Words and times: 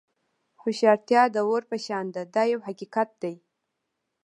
هوښیارتیا 0.61 1.23
د 1.35 1.37
اور 1.47 1.63
په 1.69 1.77
شان 1.85 2.05
ده 2.15 2.21
دا 2.35 2.43
یو 2.53 2.59
حقیقت 2.67 3.09
دی. 3.21 3.35